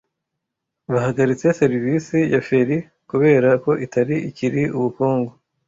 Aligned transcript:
Bahagaritse 0.91 1.47
serivisi 1.59 2.17
ya 2.33 2.41
feri 2.47 2.77
kubera 3.09 3.49
ko 3.63 3.71
itari 3.85 4.15
ikiri 4.29 4.61
ubukungu. 4.77 5.31